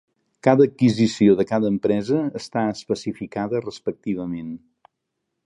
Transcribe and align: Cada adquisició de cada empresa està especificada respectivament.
Cada 0.45 0.63
adquisició 0.69 1.35
de 1.41 1.45
cada 1.51 1.69
empresa 1.73 2.23
està 2.41 2.65
especificada 2.73 3.63
respectivament. 3.67 4.51